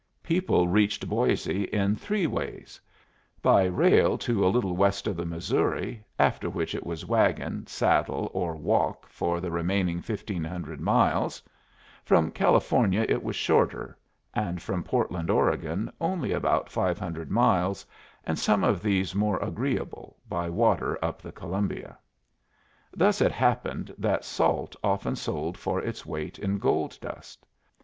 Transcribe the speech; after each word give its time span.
People 0.23 0.67
reached 0.67 1.07
Boisé 1.07 1.69
in 1.69 1.95
three 1.95 2.25
ways: 2.25 2.81
by 3.43 3.65
rail 3.65 4.17
to 4.17 4.43
a 4.43 4.49
little 4.49 4.75
west 4.75 5.05
of 5.05 5.15
the 5.15 5.27
Missouri, 5.27 6.03
after 6.17 6.49
which 6.49 6.73
it 6.73 6.83
was 6.87 7.05
wagon, 7.05 7.67
saddle, 7.67 8.31
or 8.33 8.55
walk 8.55 9.07
for 9.07 9.39
the 9.39 9.51
remaining 9.51 10.01
fifteen 10.01 10.43
hundred 10.43 10.81
miles; 10.81 11.39
from 12.03 12.31
California 12.31 13.05
it 13.07 13.23
was 13.23 13.35
shorter; 13.35 13.95
and 14.33 14.59
from 14.59 14.83
Portland, 14.83 15.29
Oregon, 15.29 15.91
only 16.01 16.31
about 16.31 16.67
five 16.67 16.97
hundred 16.97 17.29
miles, 17.29 17.85
and 18.23 18.39
some 18.39 18.63
of 18.63 18.81
these 18.81 19.13
more 19.13 19.37
agreeable, 19.37 20.17
by 20.27 20.49
water 20.49 20.97
up 21.05 21.21
the 21.21 21.31
Columbia. 21.31 21.95
Thus 22.91 23.21
it 23.21 23.31
happened 23.31 23.93
that 23.99 24.25
salt 24.25 24.75
often 24.83 25.15
sold 25.15 25.59
for 25.59 25.79
its 25.79 26.07
weight 26.07 26.39
in 26.39 26.57
gold 26.57 26.97
dust. 27.01 27.45